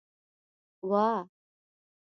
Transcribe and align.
وه 0.89 1.03